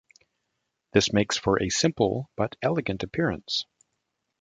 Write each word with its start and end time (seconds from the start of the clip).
This 0.93 1.13
makes 1.13 1.37
for 1.37 1.61
a 1.61 1.69
simple 1.69 2.31
but 2.35 2.55
elegant 2.63 3.03
appearance. 3.03 3.67